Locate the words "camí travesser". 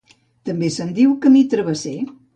1.27-1.97